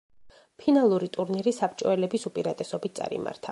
[0.61, 3.49] ფინალური ტურნირი საბჭოელების უპირატესობით წარიმართა.